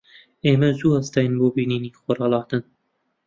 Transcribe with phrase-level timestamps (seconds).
[0.45, 2.63] ئێمە زوو هەستاین بۆ بینینی خۆرهەڵاتن.